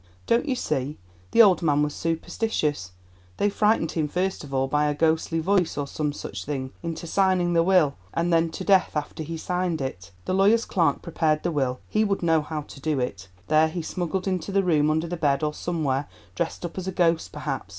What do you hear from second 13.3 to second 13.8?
Then he